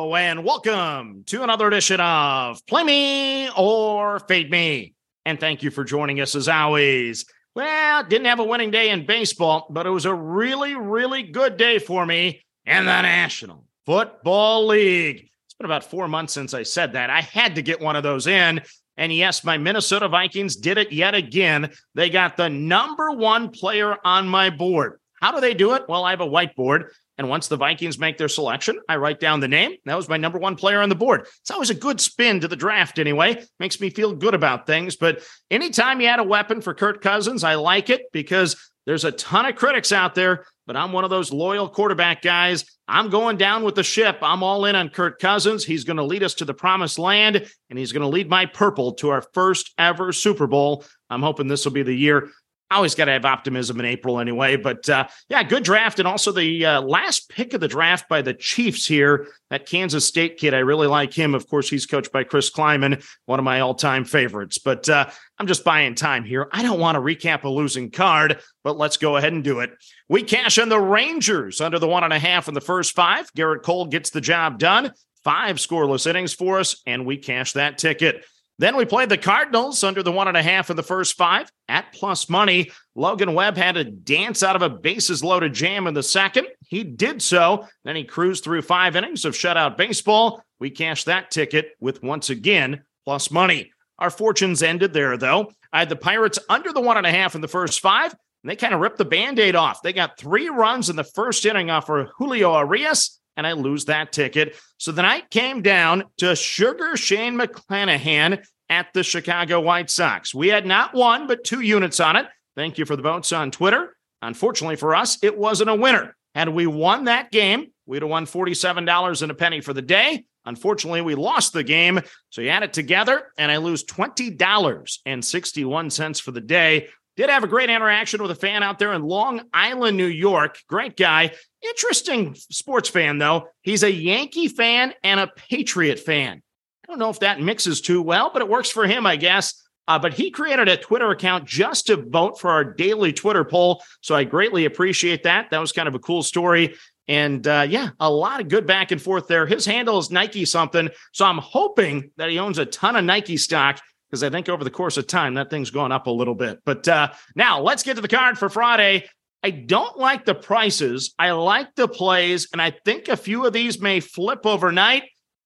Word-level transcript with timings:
And 0.00 0.44
welcome 0.44 1.24
to 1.26 1.42
another 1.42 1.68
edition 1.68 2.00
of 2.00 2.66
Play 2.66 2.84
Me 2.84 3.50
or 3.50 4.18
Fade 4.20 4.50
Me. 4.50 4.94
And 5.26 5.38
thank 5.38 5.62
you 5.62 5.70
for 5.70 5.84
joining 5.84 6.22
us 6.22 6.34
as 6.34 6.48
always. 6.48 7.26
Well, 7.54 8.02
didn't 8.04 8.26
have 8.26 8.40
a 8.40 8.44
winning 8.44 8.70
day 8.70 8.88
in 8.88 9.04
baseball, 9.04 9.66
but 9.68 9.86
it 9.86 9.90
was 9.90 10.06
a 10.06 10.14
really, 10.14 10.74
really 10.74 11.22
good 11.22 11.58
day 11.58 11.78
for 11.78 12.06
me 12.06 12.42
in 12.64 12.86
the 12.86 13.02
National 13.02 13.66
Football 13.84 14.68
League. 14.68 15.28
It's 15.44 15.54
been 15.58 15.66
about 15.66 15.84
four 15.84 16.08
months 16.08 16.32
since 16.32 16.54
I 16.54 16.62
said 16.62 16.94
that. 16.94 17.10
I 17.10 17.20
had 17.20 17.56
to 17.56 17.62
get 17.62 17.78
one 17.78 17.94
of 17.94 18.02
those 18.02 18.26
in. 18.26 18.62
And 18.96 19.12
yes, 19.12 19.44
my 19.44 19.58
Minnesota 19.58 20.08
Vikings 20.08 20.56
did 20.56 20.78
it 20.78 20.92
yet 20.92 21.14
again. 21.14 21.70
They 21.94 22.08
got 22.08 22.38
the 22.38 22.48
number 22.48 23.10
one 23.10 23.50
player 23.50 23.96
on 24.02 24.26
my 24.28 24.48
board. 24.48 24.99
How 25.20 25.32
do 25.32 25.40
they 25.40 25.54
do 25.54 25.74
it? 25.74 25.84
Well, 25.88 26.04
I 26.04 26.10
have 26.10 26.20
a 26.20 26.26
whiteboard. 26.26 26.90
And 27.18 27.28
once 27.28 27.48
the 27.48 27.56
Vikings 27.56 27.98
make 27.98 28.16
their 28.16 28.28
selection, 28.28 28.80
I 28.88 28.96
write 28.96 29.20
down 29.20 29.40
the 29.40 29.48
name. 29.48 29.72
That 29.84 29.96
was 29.96 30.08
my 30.08 30.16
number 30.16 30.38
one 30.38 30.56
player 30.56 30.80
on 30.80 30.88
the 30.88 30.94
board. 30.94 31.26
It's 31.42 31.50
always 31.50 31.68
a 31.68 31.74
good 31.74 32.00
spin 32.00 32.40
to 32.40 32.48
the 32.48 32.56
draft 32.56 32.98
anyway. 32.98 33.44
Makes 33.58 33.78
me 33.78 33.90
feel 33.90 34.14
good 34.14 34.32
about 34.32 34.66
things. 34.66 34.96
But 34.96 35.22
anytime 35.50 36.00
you 36.00 36.06
add 36.06 36.18
a 36.18 36.24
weapon 36.24 36.62
for 36.62 36.72
Kirk 36.72 37.02
Cousins, 37.02 37.44
I 37.44 37.56
like 37.56 37.90
it 37.90 38.04
because 38.10 38.56
there's 38.86 39.04
a 39.04 39.12
ton 39.12 39.44
of 39.44 39.56
critics 39.56 39.92
out 39.92 40.14
there, 40.14 40.46
but 40.66 40.76
I'm 40.76 40.92
one 40.92 41.04
of 41.04 41.10
those 41.10 41.32
loyal 41.32 41.68
quarterback 41.68 42.22
guys. 42.22 42.64
I'm 42.88 43.10
going 43.10 43.36
down 43.36 43.62
with 43.62 43.74
the 43.74 43.82
ship. 43.82 44.18
I'm 44.22 44.42
all 44.42 44.64
in 44.64 44.74
on 44.74 44.88
Kirk 44.88 45.20
Cousins. 45.20 45.64
He's 45.64 45.84
going 45.84 45.98
to 45.98 46.02
lead 46.02 46.22
us 46.22 46.34
to 46.34 46.44
the 46.46 46.54
promised 46.54 46.98
land, 46.98 47.46
and 47.68 47.78
he's 47.78 47.92
going 47.92 48.00
to 48.00 48.08
lead 48.08 48.30
my 48.30 48.46
purple 48.46 48.94
to 48.94 49.10
our 49.10 49.22
first 49.34 49.74
ever 49.76 50.12
Super 50.12 50.46
Bowl. 50.46 50.84
I'm 51.10 51.22
hoping 51.22 51.46
this 51.46 51.64
will 51.64 51.72
be 51.72 51.82
the 51.82 51.94
year. 51.94 52.30
Always 52.72 52.94
got 52.94 53.06
to 53.06 53.12
have 53.12 53.24
optimism 53.24 53.80
in 53.80 53.86
April 53.86 54.20
anyway. 54.20 54.54
But 54.56 54.88
uh, 54.88 55.08
yeah, 55.28 55.42
good 55.42 55.64
draft. 55.64 55.98
And 55.98 56.06
also 56.06 56.30
the 56.30 56.64
uh, 56.64 56.80
last 56.80 57.28
pick 57.28 57.52
of 57.52 57.60
the 57.60 57.66
draft 57.66 58.08
by 58.08 58.22
the 58.22 58.32
Chiefs 58.32 58.86
here, 58.86 59.26
that 59.50 59.66
Kansas 59.66 60.06
State 60.06 60.36
kid. 60.36 60.54
I 60.54 60.58
really 60.58 60.86
like 60.86 61.12
him. 61.12 61.34
Of 61.34 61.48
course, 61.48 61.68
he's 61.68 61.84
coached 61.84 62.12
by 62.12 62.22
Chris 62.22 62.48
Klieman, 62.48 63.04
one 63.26 63.40
of 63.40 63.44
my 63.44 63.58
all 63.58 63.74
time 63.74 64.04
favorites. 64.04 64.58
But 64.58 64.88
uh, 64.88 65.10
I'm 65.38 65.48
just 65.48 65.64
buying 65.64 65.96
time 65.96 66.22
here. 66.22 66.48
I 66.52 66.62
don't 66.62 66.78
want 66.78 66.94
to 66.94 67.00
recap 67.00 67.42
a 67.42 67.48
losing 67.48 67.90
card, 67.90 68.40
but 68.62 68.78
let's 68.78 68.96
go 68.96 69.16
ahead 69.16 69.32
and 69.32 69.42
do 69.42 69.60
it. 69.60 69.72
We 70.08 70.22
cash 70.22 70.56
in 70.58 70.68
the 70.68 70.80
Rangers 70.80 71.60
under 71.60 71.80
the 71.80 71.88
one 71.88 72.04
and 72.04 72.12
a 72.12 72.18
half 72.20 72.46
in 72.46 72.54
the 72.54 72.60
first 72.60 72.94
five. 72.94 73.32
Gerrit 73.32 73.62
Cole 73.62 73.86
gets 73.86 74.10
the 74.10 74.20
job 74.20 74.58
done. 74.58 74.92
Five 75.24 75.56
scoreless 75.56 76.06
innings 76.06 76.34
for 76.34 76.60
us, 76.60 76.80
and 76.86 77.04
we 77.04 77.18
cash 77.18 77.52
that 77.52 77.78
ticket. 77.78 78.24
Then 78.60 78.76
we 78.76 78.84
played 78.84 79.08
the 79.08 79.16
Cardinals 79.16 79.82
under 79.82 80.02
the 80.02 80.12
one 80.12 80.28
and 80.28 80.36
a 80.36 80.42
half 80.42 80.68
in 80.68 80.76
the 80.76 80.82
first 80.82 81.16
five 81.16 81.50
at 81.66 81.94
plus 81.94 82.28
money. 82.28 82.70
Logan 82.94 83.32
Webb 83.32 83.56
had 83.56 83.76
to 83.76 83.84
dance 83.84 84.42
out 84.42 84.54
of 84.54 84.60
a 84.60 84.68
bases 84.68 85.24
loaded 85.24 85.54
jam 85.54 85.86
in 85.86 85.94
the 85.94 86.02
second. 86.02 86.46
He 86.68 86.84
did 86.84 87.22
so. 87.22 87.66
Then 87.84 87.96
he 87.96 88.04
cruised 88.04 88.44
through 88.44 88.60
five 88.60 88.96
innings 88.96 89.24
of 89.24 89.32
shutout 89.32 89.78
baseball. 89.78 90.44
We 90.58 90.68
cashed 90.68 91.06
that 91.06 91.30
ticket 91.30 91.70
with 91.80 92.02
once 92.02 92.28
again 92.28 92.82
plus 93.06 93.30
money. 93.30 93.72
Our 93.98 94.10
fortunes 94.10 94.62
ended 94.62 94.92
there, 94.92 95.16
though. 95.16 95.50
I 95.72 95.78
had 95.78 95.88
the 95.88 95.96
Pirates 95.96 96.38
under 96.50 96.70
the 96.70 96.82
one 96.82 96.98
and 96.98 97.06
a 97.06 97.10
half 97.10 97.34
in 97.34 97.40
the 97.40 97.48
first 97.48 97.80
five, 97.80 98.12
and 98.12 98.50
they 98.50 98.56
kind 98.56 98.74
of 98.74 98.80
ripped 98.80 98.98
the 98.98 99.06
band 99.06 99.38
aid 99.38 99.56
off. 99.56 99.80
They 99.80 99.94
got 99.94 100.18
three 100.18 100.50
runs 100.50 100.90
in 100.90 100.96
the 100.96 101.04
first 101.04 101.46
inning 101.46 101.70
off 101.70 101.86
for 101.86 102.10
Julio 102.18 102.52
Urías 102.52 103.20
and 103.40 103.46
I 103.46 103.52
lose 103.52 103.86
that 103.86 104.12
ticket. 104.12 104.54
So 104.76 104.92
the 104.92 105.00
night 105.00 105.30
came 105.30 105.62
down 105.62 106.04
to 106.18 106.36
Sugar 106.36 106.94
Shane 106.96 107.38
McClanahan 107.38 108.44
at 108.70 108.86
the 108.94 109.02
Chicago 109.02 109.60
White 109.60 109.90
Sox. 109.90 110.34
We 110.34 110.48
had 110.48 110.64
not 110.64 110.94
one, 110.94 111.26
but 111.26 111.44
two 111.44 111.60
units 111.60 112.00
on 112.00 112.16
it. 112.16 112.24
Thank 112.56 112.78
you 112.78 112.86
for 112.86 112.96
the 112.96 113.02
votes 113.02 113.32
on 113.32 113.50
Twitter. 113.50 113.94
Unfortunately 114.22 114.76
for 114.76 114.94
us, 114.94 115.18
it 115.22 115.36
wasn't 115.36 115.68
a 115.70 115.74
winner. 115.74 116.16
Had 116.34 116.48
we 116.48 116.66
won 116.66 117.04
that 117.04 117.30
game, 117.30 117.72
we'd 117.86 118.02
have 118.02 118.10
won 118.10 118.26
$47 118.26 119.22
and 119.22 119.30
a 119.30 119.34
penny 119.34 119.60
for 119.60 119.74
the 119.74 119.82
day. 119.82 120.24
Unfortunately, 120.46 121.02
we 121.02 121.16
lost 121.16 121.52
the 121.52 121.64
game. 121.64 122.00
So 122.30 122.40
you 122.40 122.48
add 122.48 122.62
it 122.62 122.72
together, 122.72 123.24
and 123.36 123.52
I 123.52 123.58
lose 123.58 123.84
$20.61 123.84 126.22
for 126.22 126.30
the 126.30 126.40
day. 126.40 126.88
Did 127.16 127.28
have 127.28 127.44
a 127.44 127.48
great 127.48 127.68
interaction 127.68 128.22
with 128.22 128.30
a 128.30 128.36
fan 128.36 128.62
out 128.62 128.78
there 128.78 128.92
in 128.92 129.02
Long 129.02 129.42
Island, 129.52 129.96
New 129.96 130.06
York. 130.06 130.58
Great 130.68 130.96
guy. 130.96 131.32
Interesting 131.60 132.34
sports 132.34 132.88
fan, 132.88 133.18
though. 133.18 133.48
He's 133.62 133.82
a 133.82 133.92
Yankee 133.92 134.48
fan 134.48 134.94
and 135.02 135.20
a 135.20 135.26
Patriot 135.26 135.98
fan. 135.98 136.42
I 136.90 136.92
don't 136.92 136.98
know 136.98 137.10
if 137.10 137.20
that 137.20 137.40
mixes 137.40 137.80
too 137.80 138.02
well, 138.02 138.30
but 138.32 138.42
it 138.42 138.48
works 138.48 138.68
for 138.68 138.84
him, 138.84 139.06
I 139.06 139.14
guess. 139.14 139.62
Uh, 139.86 140.00
but 140.00 140.12
he 140.12 140.32
created 140.32 140.66
a 140.66 140.76
Twitter 140.76 141.08
account 141.12 141.44
just 141.44 141.86
to 141.86 141.94
vote 141.96 142.40
for 142.40 142.50
our 142.50 142.64
daily 142.64 143.12
Twitter 143.12 143.44
poll. 143.44 143.80
So 144.00 144.16
I 144.16 144.24
greatly 144.24 144.64
appreciate 144.64 145.22
that. 145.22 145.50
That 145.52 145.60
was 145.60 145.70
kind 145.70 145.86
of 145.86 145.94
a 145.94 146.00
cool 146.00 146.24
story. 146.24 146.74
And 147.06 147.46
uh, 147.46 147.64
yeah, 147.68 147.90
a 148.00 148.10
lot 148.10 148.40
of 148.40 148.48
good 148.48 148.66
back 148.66 148.90
and 148.90 149.00
forth 149.00 149.28
there. 149.28 149.46
His 149.46 149.64
handle 149.64 150.00
is 150.00 150.10
Nike 150.10 150.44
something. 150.44 150.88
So 151.12 151.24
I'm 151.24 151.38
hoping 151.38 152.10
that 152.16 152.28
he 152.28 152.40
owns 152.40 152.58
a 152.58 152.66
ton 152.66 152.96
of 152.96 153.04
Nike 153.04 153.36
stock 153.36 153.80
because 154.10 154.24
I 154.24 154.30
think 154.30 154.48
over 154.48 154.64
the 154.64 154.70
course 154.70 154.96
of 154.96 155.06
time, 155.06 155.34
that 155.34 155.48
thing's 155.48 155.70
gone 155.70 155.92
up 155.92 156.08
a 156.08 156.10
little 156.10 156.34
bit. 156.34 156.58
But 156.64 156.88
uh, 156.88 157.12
now 157.36 157.60
let's 157.60 157.84
get 157.84 157.94
to 157.94 158.02
the 158.02 158.08
card 158.08 158.36
for 158.36 158.48
Friday. 158.48 159.08
I 159.44 159.50
don't 159.50 159.96
like 159.96 160.24
the 160.24 160.34
prices. 160.34 161.14
I 161.20 161.30
like 161.30 161.76
the 161.76 161.86
plays, 161.86 162.48
and 162.52 162.60
I 162.60 162.72
think 162.84 163.06
a 163.06 163.16
few 163.16 163.46
of 163.46 163.52
these 163.52 163.80
may 163.80 164.00
flip 164.00 164.44
overnight. 164.44 165.04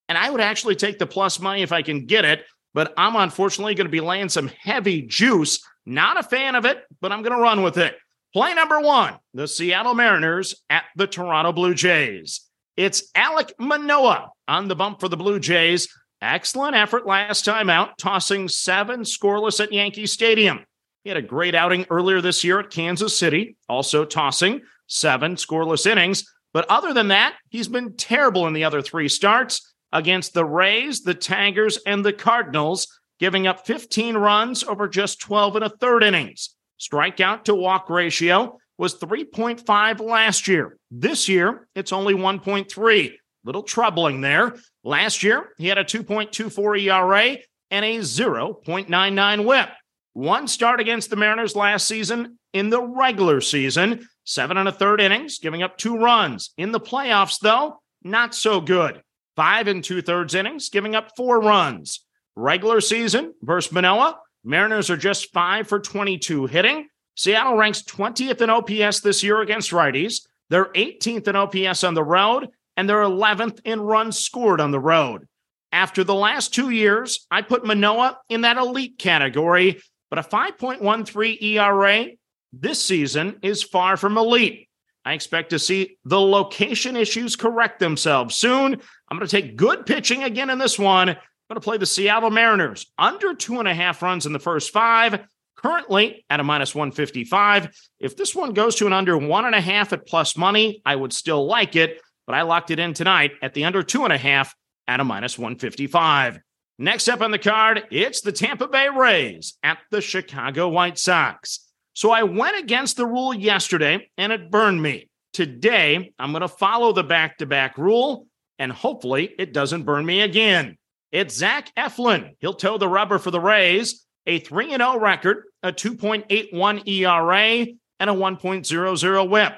And 0.08 0.18
I 0.18 0.30
would 0.30 0.40
actually 0.40 0.76
take 0.76 0.98
the 0.98 1.06
plus 1.06 1.40
money 1.40 1.62
if 1.62 1.72
I 1.72 1.82
can 1.82 2.06
get 2.06 2.24
it. 2.24 2.44
But 2.74 2.92
I'm 2.96 3.16
unfortunately 3.16 3.74
going 3.74 3.86
to 3.86 3.90
be 3.90 4.00
laying 4.00 4.28
some 4.28 4.48
heavy 4.48 5.02
juice. 5.02 5.60
Not 5.86 6.18
a 6.18 6.22
fan 6.22 6.54
of 6.54 6.64
it, 6.64 6.84
but 7.00 7.12
I'm 7.12 7.22
going 7.22 7.36
to 7.36 7.42
run 7.42 7.62
with 7.62 7.78
it. 7.78 7.96
Play 8.32 8.52
number 8.54 8.80
one 8.80 9.14
the 9.32 9.46
Seattle 9.46 9.94
Mariners 9.94 10.56
at 10.68 10.84
the 10.96 11.06
Toronto 11.06 11.52
Blue 11.52 11.74
Jays. 11.74 12.40
It's 12.76 13.12
Alek 13.12 13.52
Manoah 13.60 14.30
on 14.48 14.66
the 14.66 14.74
bump 14.74 14.98
for 14.98 15.08
the 15.08 15.16
Blue 15.16 15.38
Jays. 15.38 15.88
Excellent 16.20 16.74
effort 16.74 17.06
last 17.06 17.44
time 17.44 17.70
out, 17.70 17.96
tossing 17.98 18.48
seven 18.48 19.02
scoreless 19.02 19.62
at 19.62 19.72
Yankee 19.72 20.06
Stadium. 20.06 20.64
He 21.04 21.10
had 21.10 21.16
a 21.16 21.22
great 21.22 21.54
outing 21.54 21.86
earlier 21.90 22.20
this 22.20 22.42
year 22.42 22.58
at 22.58 22.70
Kansas 22.70 23.16
City, 23.16 23.56
also 23.68 24.04
tossing 24.04 24.62
seven 24.86 25.36
scoreless 25.36 25.86
innings. 25.86 26.24
But 26.52 26.68
other 26.70 26.92
than 26.92 27.08
that, 27.08 27.36
he's 27.50 27.68
been 27.68 27.94
terrible 27.96 28.46
in 28.46 28.54
the 28.54 28.64
other 28.64 28.80
three 28.82 29.08
starts 29.08 29.73
against 29.94 30.34
the 30.34 30.44
Rays, 30.44 31.02
the 31.02 31.14
Tigers, 31.14 31.78
and 31.86 32.04
the 32.04 32.12
Cardinals, 32.12 33.00
giving 33.18 33.46
up 33.46 33.66
15 33.66 34.16
runs 34.16 34.64
over 34.64 34.88
just 34.88 35.20
12 35.20 35.56
and 35.56 35.64
a 35.64 35.70
third 35.70 36.02
innings. 36.02 36.56
Strikeout 36.78 37.44
to 37.44 37.54
walk 37.54 37.88
ratio 37.88 38.58
was 38.76 38.98
3.5 38.98 40.00
last 40.00 40.48
year. 40.48 40.76
This 40.90 41.28
year, 41.28 41.68
it's 41.76 41.92
only 41.92 42.14
1.3. 42.14 43.12
Little 43.44 43.62
troubling 43.62 44.20
there. 44.20 44.56
Last 44.82 45.22
year, 45.22 45.50
he 45.56 45.68
had 45.68 45.78
a 45.78 45.84
2.24 45.84 46.82
ERA 46.82 47.36
and 47.70 47.84
a 47.84 47.98
0.99 47.98 49.46
whip. 49.46 49.68
One 50.12 50.48
start 50.48 50.80
against 50.80 51.10
the 51.10 51.16
Mariners 51.16 51.54
last 51.54 51.86
season 51.86 52.38
in 52.52 52.70
the 52.70 52.82
regular 52.82 53.40
season, 53.40 54.08
seven 54.24 54.56
and 54.56 54.68
a 54.68 54.72
third 54.72 55.00
innings, 55.00 55.38
giving 55.38 55.62
up 55.62 55.76
two 55.76 55.96
runs. 55.96 56.52
In 56.56 56.72
the 56.72 56.80
playoffs, 56.80 57.38
though, 57.40 57.80
not 58.02 58.34
so 58.34 58.60
good. 58.60 59.02
Five 59.36 59.66
and 59.66 59.82
two 59.82 60.02
thirds 60.02 60.34
innings, 60.34 60.68
giving 60.68 60.94
up 60.94 61.16
four 61.16 61.40
runs. 61.40 62.04
Regular 62.36 62.80
season 62.80 63.34
versus 63.42 63.72
Manoah, 63.72 64.18
Mariners 64.44 64.90
are 64.90 64.96
just 64.96 65.32
five 65.32 65.66
for 65.66 65.80
22 65.80 66.46
hitting. 66.46 66.88
Seattle 67.16 67.56
ranks 67.56 67.82
20th 67.82 68.40
in 68.40 68.50
OPS 68.50 69.00
this 69.00 69.22
year 69.22 69.40
against 69.40 69.70
righties. 69.70 70.22
They're 70.50 70.72
18th 70.72 71.28
in 71.28 71.36
OPS 71.36 71.84
on 71.84 71.94
the 71.94 72.04
road 72.04 72.48
and 72.76 72.88
they're 72.88 73.02
11th 73.02 73.60
in 73.64 73.80
runs 73.80 74.18
scored 74.18 74.60
on 74.60 74.70
the 74.70 74.80
road. 74.80 75.26
After 75.72 76.04
the 76.04 76.14
last 76.14 76.52
two 76.52 76.70
years, 76.70 77.26
I 77.30 77.42
put 77.42 77.64
Manoah 77.64 78.18
in 78.28 78.42
that 78.42 78.56
elite 78.56 78.98
category, 78.98 79.80
but 80.10 80.18
a 80.18 80.22
5.13 80.22 81.42
ERA 81.42 82.06
this 82.52 82.84
season 82.84 83.38
is 83.42 83.62
far 83.62 83.96
from 83.96 84.16
elite. 84.16 84.68
I 85.04 85.12
expect 85.12 85.50
to 85.50 85.58
see 85.58 85.98
the 86.04 86.20
location 86.20 86.96
issues 86.96 87.36
correct 87.36 87.78
themselves 87.78 88.36
soon. 88.36 88.80
I'm 89.08 89.18
going 89.18 89.28
to 89.28 89.40
take 89.40 89.56
good 89.56 89.86
pitching 89.86 90.22
again 90.22 90.50
in 90.50 90.58
this 90.58 90.78
one. 90.78 91.10
I'm 91.10 91.16
going 91.48 91.60
to 91.60 91.60
play 91.60 91.76
the 91.76 91.86
Seattle 91.86 92.30
Mariners 92.30 92.86
under 92.98 93.34
two 93.34 93.58
and 93.58 93.68
a 93.68 93.74
half 93.74 94.02
runs 94.02 94.26
in 94.26 94.32
the 94.32 94.38
first 94.38 94.72
five. 94.72 95.20
currently 95.56 96.24
at 96.28 96.40
a 96.40 96.44
minus 96.44 96.74
155. 96.74 97.68
If 98.00 98.16
this 98.16 98.34
one 98.34 98.52
goes 98.52 98.76
to 98.76 98.86
an 98.86 98.92
under 98.92 99.16
one 99.16 99.46
and 99.46 99.54
a 99.54 99.60
half 99.60 99.92
at 99.92 100.06
plus 100.06 100.36
money, 100.36 100.82
I 100.84 100.94
would 100.94 101.12
still 101.12 101.46
like 101.46 101.74
it, 101.76 102.00
but 102.26 102.34
I 102.34 102.42
locked 102.42 102.70
it 102.70 102.78
in 102.78 102.92
tonight 102.92 103.32
at 103.40 103.54
the 103.54 103.64
under 103.64 103.82
two 103.82 104.04
and 104.04 104.12
a 104.12 104.18
half 104.18 104.54
at 104.88 105.00
a 105.00 105.04
minus 105.04 105.38
155. 105.38 106.38
Next 106.78 107.08
up 107.08 107.20
on 107.20 107.30
the 107.30 107.38
card, 107.38 107.84
it's 107.90 108.20
the 108.20 108.32
Tampa 108.32 108.66
Bay 108.66 108.88
Rays 108.88 109.54
at 109.62 109.78
the 109.90 110.00
Chicago 110.00 110.68
White 110.68 110.98
Sox. 110.98 111.60
So 111.92 112.10
I 112.10 112.24
went 112.24 112.58
against 112.58 112.96
the 112.96 113.06
rule 113.06 113.32
yesterday 113.32 114.10
and 114.18 114.32
it 114.32 114.50
burned 114.50 114.82
me. 114.82 115.08
Today, 115.32 116.12
I'm 116.18 116.32
going 116.32 116.42
to 116.42 116.48
follow 116.48 116.92
the 116.92 117.04
back 117.04 117.38
to 117.38 117.46
back 117.46 117.78
rule 117.78 118.26
and 118.58 118.72
hopefully 118.72 119.34
it 119.38 119.52
doesn't 119.52 119.84
burn 119.84 120.04
me 120.04 120.20
again. 120.20 120.78
It's 121.12 121.36
Zach 121.36 121.72
Eflin. 121.76 122.36
He'll 122.40 122.54
toe 122.54 122.78
the 122.78 122.88
rubber 122.88 123.18
for 123.18 123.30
the 123.30 123.40
Rays, 123.40 124.04
a 124.26 124.38
3 124.40 124.70
0 124.70 124.98
record, 124.98 125.44
a 125.62 125.72
2.81 125.72 126.88
ERA, 126.88 127.66
and 128.00 128.10
a 128.10 128.12
1.00 128.12 129.28
whip. 129.28 129.52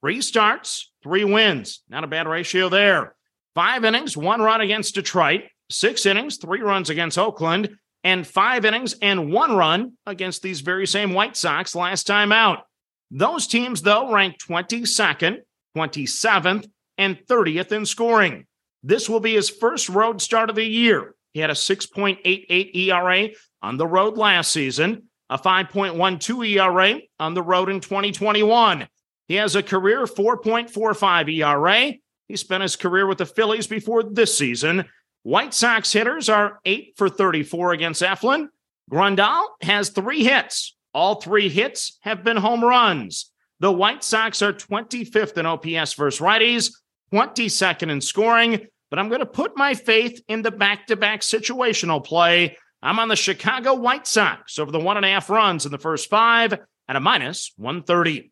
Three 0.00 0.20
starts, 0.20 0.90
three 1.02 1.24
wins. 1.24 1.82
Not 1.88 2.04
a 2.04 2.08
bad 2.08 2.28
ratio 2.28 2.68
there. 2.68 3.14
Five 3.54 3.84
innings, 3.84 4.16
one 4.16 4.42
run 4.42 4.60
against 4.60 4.94
Detroit, 4.94 5.44
six 5.70 6.06
innings, 6.06 6.36
three 6.36 6.60
runs 6.60 6.90
against 6.90 7.18
Oakland, 7.18 7.78
and 8.04 8.26
five 8.26 8.64
innings 8.64 8.94
and 9.00 9.32
one 9.32 9.56
run 9.56 9.94
against 10.06 10.42
these 10.42 10.60
very 10.60 10.86
same 10.86 11.14
White 11.14 11.36
Sox 11.36 11.74
last 11.74 12.06
time 12.06 12.32
out. 12.32 12.64
Those 13.10 13.46
teams, 13.46 13.82
though, 13.82 14.12
ranked 14.12 14.46
22nd, 14.46 15.38
27th, 15.76 16.68
and 16.98 17.18
30th 17.28 17.72
in 17.72 17.86
scoring. 17.86 18.46
This 18.82 19.08
will 19.08 19.20
be 19.20 19.34
his 19.34 19.50
first 19.50 19.88
road 19.88 20.22
start 20.22 20.50
of 20.50 20.56
the 20.56 20.64
year. 20.64 21.14
He 21.32 21.40
had 21.40 21.50
a 21.50 21.54
6.88 21.54 22.76
ERA 22.76 23.28
on 23.62 23.76
the 23.76 23.86
road 23.86 24.16
last 24.16 24.52
season, 24.52 25.04
a 25.28 25.38
5.12 25.38 26.48
ERA 26.48 27.00
on 27.18 27.34
the 27.34 27.42
road 27.42 27.68
in 27.68 27.80
2021. 27.80 28.88
He 29.28 29.34
has 29.34 29.56
a 29.56 29.62
career 29.62 30.04
4.45 30.04 31.34
ERA. 31.34 31.94
He 32.28 32.36
spent 32.36 32.62
his 32.62 32.76
career 32.76 33.06
with 33.06 33.18
the 33.18 33.26
Phillies 33.26 33.66
before 33.66 34.02
this 34.02 34.36
season. 34.36 34.84
White 35.24 35.52
Sox 35.52 35.92
hitters 35.92 36.28
are 36.28 36.60
8 36.64 36.94
for 36.96 37.08
34 37.08 37.72
against 37.72 38.02
Eflin. 38.02 38.48
Grandal 38.90 39.44
has 39.62 39.88
three 39.88 40.22
hits. 40.22 40.76
All 40.94 41.20
three 41.20 41.48
hits 41.48 41.98
have 42.02 42.22
been 42.22 42.36
home 42.36 42.64
runs. 42.64 43.32
The 43.58 43.72
White 43.72 44.04
Sox 44.04 44.42
are 44.42 44.52
25th 44.52 45.36
in 45.36 45.46
OPS 45.46 45.94
versus 45.94 46.20
righties, 46.20 46.72
22nd 47.12 47.90
in 47.90 48.00
scoring, 48.00 48.66
but 48.90 48.98
I'm 48.98 49.08
going 49.08 49.20
to 49.20 49.26
put 49.26 49.56
my 49.56 49.74
faith 49.74 50.22
in 50.28 50.42
the 50.42 50.50
back 50.50 50.86
to 50.88 50.96
back 50.96 51.20
situational 51.20 52.04
play. 52.04 52.56
I'm 52.82 52.98
on 52.98 53.08
the 53.08 53.16
Chicago 53.16 53.74
White 53.74 54.06
Sox 54.06 54.58
over 54.58 54.70
the 54.70 54.80
one 54.80 54.96
and 54.96 55.06
a 55.06 55.08
half 55.08 55.30
runs 55.30 55.66
in 55.66 55.72
the 55.72 55.78
first 55.78 56.08
five 56.10 56.52
at 56.88 56.96
a 56.96 57.00
minus 57.00 57.52
130. 57.56 58.30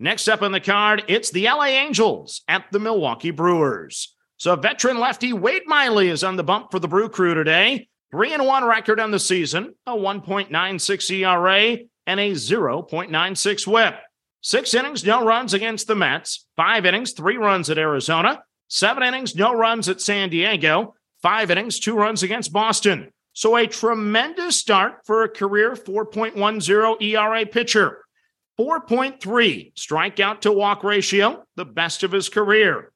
Next 0.00 0.28
up 0.28 0.42
on 0.42 0.50
the 0.50 0.60
card, 0.60 1.04
it's 1.06 1.30
the 1.30 1.44
LA 1.44 1.66
Angels 1.66 2.42
at 2.48 2.64
the 2.72 2.80
Milwaukee 2.80 3.30
Brewers. 3.30 4.14
So 4.36 4.56
veteran 4.56 4.98
lefty 4.98 5.32
Wade 5.32 5.62
Miley 5.66 6.08
is 6.08 6.24
on 6.24 6.34
the 6.34 6.42
bump 6.42 6.72
for 6.72 6.80
the 6.80 6.88
Brew 6.88 7.08
Crew 7.08 7.34
today. 7.34 7.88
Three 8.10 8.32
and 8.32 8.44
one 8.44 8.64
record 8.64 8.98
on 8.98 9.12
the 9.12 9.20
season, 9.20 9.74
a 9.86 9.92
1.96 9.92 11.10
ERA, 11.10 11.78
and 12.06 12.20
a 12.20 12.32
0.96 12.32 13.66
whip. 13.66 13.94
Six 14.42 14.74
innings, 14.74 15.04
no 15.04 15.24
runs 15.24 15.54
against 15.54 15.86
the 15.86 15.94
Mets. 15.94 16.46
Five 16.56 16.84
innings, 16.84 17.12
three 17.12 17.36
runs 17.36 17.70
at 17.70 17.78
Arizona. 17.78 18.42
Seven 18.66 19.04
innings, 19.04 19.36
no 19.36 19.54
runs 19.54 19.88
at 19.88 20.00
San 20.00 20.30
Diego. 20.30 20.94
Five 21.22 21.52
innings, 21.52 21.78
two 21.78 21.94
runs 21.94 22.24
against 22.24 22.52
Boston. 22.52 23.12
So 23.34 23.56
a 23.56 23.68
tremendous 23.68 24.56
start 24.56 25.06
for 25.06 25.22
a 25.22 25.28
career 25.28 25.74
4.10 25.74 27.00
ERA 27.00 27.46
pitcher. 27.46 28.04
4.3 28.58 29.72
strikeout 29.74 30.40
to 30.40 30.52
walk 30.52 30.82
ratio, 30.82 31.44
the 31.54 31.64
best 31.64 32.02
of 32.02 32.10
his 32.10 32.28
career. 32.28 32.92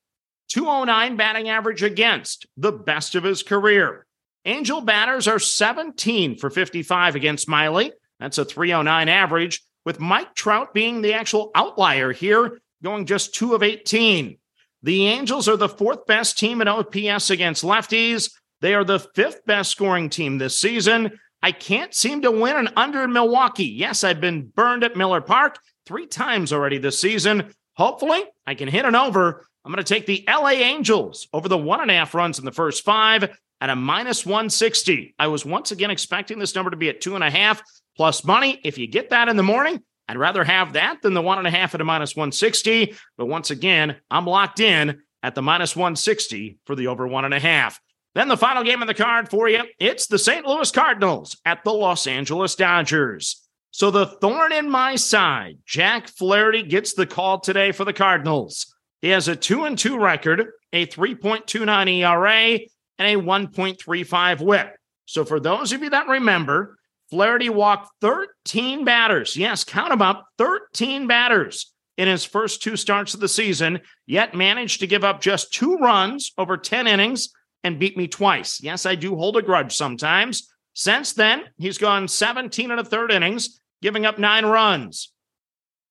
209 0.48 1.16
batting 1.16 1.48
average 1.48 1.82
against, 1.82 2.46
the 2.56 2.72
best 2.72 3.14
of 3.14 3.22
his 3.24 3.42
career. 3.42 4.04
Angel 4.44 4.80
batters 4.80 5.28
are 5.28 5.38
17 5.38 6.38
for 6.38 6.50
55 6.50 7.14
against 7.14 7.48
Miley. 7.48 7.92
That's 8.18 8.38
a 8.38 8.44
309 8.44 9.08
average, 9.08 9.62
with 9.86 10.00
Mike 10.00 10.34
Trout 10.34 10.74
being 10.74 11.00
the 11.00 11.14
actual 11.14 11.52
outlier 11.54 12.12
here, 12.12 12.58
going 12.82 13.06
just 13.06 13.34
two 13.34 13.54
of 13.54 13.62
18. 13.62 14.36
The 14.82 15.06
Angels 15.06 15.48
are 15.48 15.56
the 15.56 15.68
fourth 15.68 16.04
best 16.06 16.38
team 16.38 16.60
in 16.60 16.68
OPS 16.68 17.30
against 17.30 17.64
lefties. 17.64 18.30
They 18.60 18.74
are 18.74 18.84
the 18.84 18.98
fifth 18.98 19.46
best 19.46 19.70
scoring 19.70 20.10
team 20.10 20.36
this 20.36 20.58
season. 20.58 21.18
I 21.42 21.52
can't 21.52 21.94
seem 21.94 22.22
to 22.22 22.30
win 22.30 22.56
an 22.56 22.70
under 22.76 23.04
in 23.04 23.12
Milwaukee. 23.12 23.64
Yes, 23.64 24.02
I've 24.02 24.20
been 24.20 24.46
burned 24.48 24.82
at 24.82 24.96
Miller 24.96 25.20
Park 25.20 25.58
three 25.86 26.06
times 26.06 26.52
already 26.52 26.78
this 26.78 27.00
season. 27.00 27.54
Hopefully, 27.76 28.24
I 28.46 28.54
can 28.54 28.68
hit 28.68 28.84
an 28.84 28.96
over. 28.96 29.46
I'm 29.64 29.72
going 29.72 29.84
to 29.84 29.94
take 29.94 30.06
the 30.06 30.24
LA 30.28 30.50
Angels 30.50 31.28
over 31.32 31.48
the 31.48 31.58
one 31.58 31.80
and 31.80 31.90
a 31.90 31.94
half 31.94 32.14
runs 32.14 32.38
in 32.38 32.44
the 32.44 32.52
first 32.52 32.84
five 32.84 33.36
at 33.60 33.70
a 33.70 33.76
minus 33.76 34.26
160. 34.26 35.14
I 35.18 35.28
was 35.28 35.44
once 35.44 35.70
again 35.70 35.90
expecting 35.90 36.38
this 36.38 36.54
number 36.54 36.70
to 36.70 36.76
be 36.76 36.88
at 36.88 37.00
two 37.00 37.14
and 37.14 37.24
a 37.24 37.30
half 37.30 37.62
plus 37.96 38.24
money. 38.24 38.60
If 38.64 38.78
you 38.78 38.86
get 38.86 39.10
that 39.10 39.28
in 39.28 39.36
the 39.36 39.42
morning, 39.42 39.82
I'd 40.08 40.18
rather 40.18 40.44
have 40.44 40.74
that 40.74 41.02
than 41.02 41.14
the 41.14 41.22
one 41.22 41.38
and 41.38 41.46
a 41.46 41.50
half 41.50 41.74
at 41.74 41.80
a 41.80 41.84
minus 41.84 42.14
160. 42.14 42.94
But 43.16 43.26
once 43.26 43.50
again, 43.50 43.96
I'm 44.10 44.26
locked 44.26 44.60
in 44.60 45.02
at 45.22 45.34
the 45.34 45.42
minus 45.42 45.74
160 45.74 46.58
for 46.64 46.76
the 46.76 46.86
over 46.86 47.06
one 47.06 47.24
and 47.24 47.34
a 47.34 47.40
half. 47.40 47.80
Then 48.14 48.28
the 48.28 48.36
final 48.36 48.64
game 48.64 48.80
of 48.80 48.88
the 48.88 48.94
card 48.94 49.28
for 49.28 49.48
you 49.48 49.62
it's 49.78 50.06
the 50.06 50.18
St. 50.18 50.46
Louis 50.46 50.70
Cardinals 50.70 51.36
at 51.44 51.64
the 51.64 51.72
Los 51.72 52.06
Angeles 52.06 52.54
Dodgers. 52.54 53.42
So 53.72 53.90
the 53.90 54.06
thorn 54.06 54.52
in 54.52 54.70
my 54.70 54.96
side, 54.96 55.58
Jack 55.66 56.08
Flaherty 56.08 56.62
gets 56.62 56.94
the 56.94 57.04
call 57.04 57.40
today 57.40 57.72
for 57.72 57.84
the 57.84 57.92
Cardinals. 57.92 58.74
He 59.02 59.08
has 59.10 59.28
a 59.28 59.36
2 59.36 59.64
and 59.64 59.78
2 59.78 59.98
record, 59.98 60.46
a 60.72 60.86
3.29 60.86 61.98
ERA, 61.98 62.58
and 62.98 63.20
a 63.20 63.22
1.35 63.22 64.40
whip. 64.40 64.76
So 65.04 65.26
for 65.26 65.38
those 65.38 65.72
of 65.72 65.82
you 65.82 65.90
that 65.90 66.08
remember, 66.08 66.78
Flaherty 67.10 67.48
walked 67.48 67.90
13 68.00 68.84
batters. 68.84 69.36
Yes, 69.36 69.64
count 69.64 69.90
them 69.90 70.02
up 70.02 70.26
13 70.38 71.06
batters 71.06 71.72
in 71.96 72.08
his 72.08 72.24
first 72.24 72.62
two 72.62 72.76
starts 72.76 73.14
of 73.14 73.20
the 73.20 73.28
season, 73.28 73.80
yet 74.06 74.34
managed 74.34 74.80
to 74.80 74.86
give 74.86 75.04
up 75.04 75.20
just 75.20 75.52
two 75.52 75.76
runs 75.76 76.32
over 76.36 76.56
10 76.56 76.86
innings 76.86 77.30
and 77.64 77.78
beat 77.78 77.96
me 77.96 78.06
twice. 78.06 78.60
Yes, 78.62 78.86
I 78.86 78.94
do 78.94 79.16
hold 79.16 79.36
a 79.36 79.42
grudge 79.42 79.74
sometimes. 79.74 80.48
Since 80.74 81.14
then, 81.14 81.44
he's 81.58 81.78
gone 81.78 82.06
17 82.06 82.70
and 82.70 82.80
a 82.80 82.84
third 82.84 83.10
innings, 83.10 83.60
giving 83.80 84.04
up 84.04 84.18
nine 84.18 84.44
runs. 84.44 85.12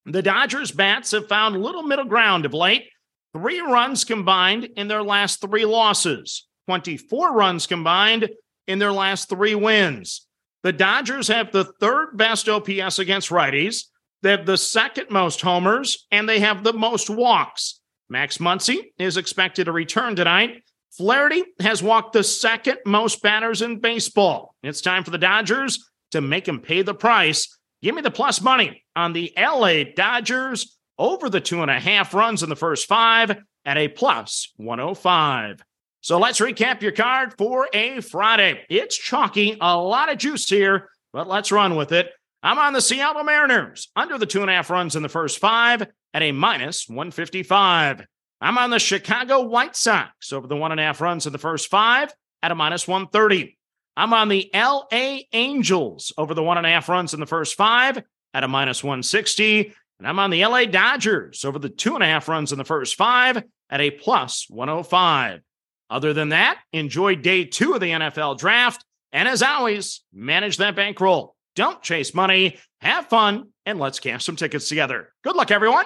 The 0.05 0.21
Dodgers 0.21 0.71
bats 0.71 1.11
have 1.11 1.27
found 1.27 1.61
little 1.61 1.81
middle 1.81 2.05
ground 2.05 2.45
of 2.45 2.53
late. 2.53 2.89
Three 3.33 3.59
runs 3.59 4.03
combined 4.03 4.69
in 4.75 4.87
their 4.87 5.01
last 5.01 5.41
three 5.41 5.65
losses, 5.65 6.47
24 6.67 7.33
runs 7.33 7.67
combined 7.67 8.29
in 8.67 8.79
their 8.79 8.91
last 8.91 9.27
three 9.27 9.55
wins. 9.55 10.24
The 10.65 10.73
Dodgers 10.73 11.27
have 11.27 11.51
the 11.51 11.65
third 11.79 12.17
best 12.17 12.49
OPS 12.49 12.97
against 12.97 13.29
righties. 13.29 13.83
They 14.23 14.31
have 14.31 14.47
the 14.47 14.57
second 14.57 15.11
most 15.11 15.41
homers, 15.41 16.07
and 16.09 16.27
they 16.27 16.39
have 16.39 16.63
the 16.63 16.73
most 16.73 17.07
walks. 17.07 17.81
Max 18.09 18.39
Muncy 18.39 18.79
is 18.97 19.15
expected 19.15 19.65
to 19.65 19.71
return 19.71 20.15
tonight. 20.15 20.63
Flaherty 20.97 21.43
has 21.59 21.83
walked 21.83 22.13
the 22.13 22.23
second 22.23 22.79
most 22.83 23.21
batters 23.21 23.61
in 23.61 23.79
baseball. 23.79 24.55
It's 24.63 24.81
time 24.81 25.03
for 25.03 25.11
the 25.11 25.19
Dodgers 25.19 25.87
to 26.09 26.19
make 26.19 26.47
him 26.47 26.61
pay 26.61 26.81
the 26.81 26.95
price. 26.95 27.47
Give 27.83 27.93
me 27.93 28.01
the 28.01 28.09
plus 28.09 28.41
money 28.41 28.83
on 28.95 29.13
the 29.13 29.31
LA 29.37 29.83
Dodgers 29.95 30.79
over 30.97 31.29
the 31.29 31.41
two 31.41 31.61
and 31.61 31.69
a 31.69 31.79
half 31.79 32.15
runs 32.15 32.41
in 32.41 32.49
the 32.49 32.55
first 32.55 32.87
five 32.87 33.37
at 33.65 33.77
a 33.77 33.87
plus 33.87 34.51
105. 34.55 35.61
So 36.05 36.19
let's 36.19 36.39
recap 36.39 36.83
your 36.83 36.91
card 36.91 37.33
for 37.35 37.67
a 37.73 37.99
Friday. 37.99 38.63
It's 38.69 38.95
chalky, 38.95 39.57
a 39.59 39.75
lot 39.75 40.11
of 40.11 40.19
juice 40.19 40.47
here, 40.47 40.91
but 41.11 41.27
let's 41.27 41.51
run 41.51 41.75
with 41.75 41.91
it. 41.91 42.11
I'm 42.43 42.59
on 42.59 42.73
the 42.73 42.79
Seattle 42.79 43.23
Mariners 43.23 43.89
under 43.95 44.19
the 44.19 44.27
two 44.27 44.41
and 44.41 44.51
a 44.51 44.53
half 44.53 44.69
runs 44.69 44.95
in 44.95 45.01
the 45.01 45.09
first 45.09 45.39
five 45.39 45.87
at 46.13 46.21
a 46.21 46.31
minus 46.31 46.87
155. 46.87 48.05
I'm 48.39 48.57
on 48.59 48.69
the 48.69 48.77
Chicago 48.77 49.47
White 49.47 49.75
Sox 49.75 50.31
over 50.31 50.45
the 50.45 50.55
one 50.55 50.69
and 50.71 50.79
a 50.79 50.83
half 50.83 51.01
runs 51.01 51.25
in 51.25 51.31
the 51.31 51.39
first 51.39 51.71
five 51.71 52.13
at 52.43 52.51
a 52.51 52.55
minus 52.55 52.87
130. 52.87 53.57
I'm 53.97 54.13
on 54.13 54.29
the 54.29 54.47
LA 54.53 55.21
Angels 55.33 56.13
over 56.19 56.35
the 56.35 56.43
one 56.43 56.59
and 56.59 56.67
a 56.67 56.69
half 56.69 56.87
runs 56.87 57.15
in 57.15 57.19
the 57.19 57.25
first 57.25 57.55
five 57.55 58.03
at 58.31 58.43
a 58.43 58.47
minus 58.47 58.83
160. 58.83 59.73
And 59.97 60.07
I'm 60.07 60.19
on 60.19 60.29
the 60.29 60.45
LA 60.45 60.65
Dodgers 60.65 61.43
over 61.43 61.57
the 61.57 61.69
two 61.69 61.95
and 61.95 62.03
a 62.03 62.07
half 62.07 62.29
runs 62.29 62.51
in 62.51 62.59
the 62.59 62.63
first 62.63 62.93
five 62.93 63.43
at 63.71 63.81
a 63.81 63.89
plus 63.89 64.45
105. 64.51 65.41
Other 65.89 66.13
than 66.13 66.29
that, 66.29 66.59
enjoy 66.73 67.15
day 67.15 67.45
two 67.45 67.73
of 67.73 67.81
the 67.81 67.91
NFL 67.91 68.37
draft. 68.37 68.83
And 69.11 69.27
as 69.27 69.43
always, 69.43 70.01
manage 70.13 70.57
that 70.57 70.75
bankroll. 70.75 71.35
Don't 71.55 71.81
chase 71.81 72.13
money, 72.13 72.57
have 72.81 73.07
fun, 73.07 73.49
and 73.65 73.79
let's 73.79 73.99
cash 73.99 74.25
some 74.25 74.35
tickets 74.35 74.67
together. 74.67 75.13
Good 75.23 75.35
luck, 75.35 75.51
everyone. 75.51 75.85